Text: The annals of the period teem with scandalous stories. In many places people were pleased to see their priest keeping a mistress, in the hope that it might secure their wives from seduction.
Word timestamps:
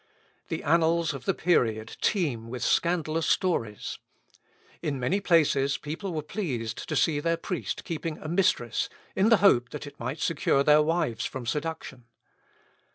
The 0.47 0.63
annals 0.63 1.13
of 1.13 1.25
the 1.25 1.33
period 1.35 1.95
teem 2.01 2.49
with 2.49 2.63
scandalous 2.63 3.27
stories. 3.27 3.99
In 4.81 4.99
many 4.99 5.19
places 5.21 5.77
people 5.77 6.11
were 6.11 6.23
pleased 6.23 6.89
to 6.89 6.95
see 6.95 7.19
their 7.19 7.37
priest 7.37 7.83
keeping 7.83 8.17
a 8.17 8.27
mistress, 8.27 8.89
in 9.15 9.29
the 9.29 9.37
hope 9.45 9.69
that 9.69 9.85
it 9.85 9.99
might 9.99 10.17
secure 10.19 10.63
their 10.63 10.81
wives 10.81 11.25
from 11.27 11.45
seduction. 11.45 12.05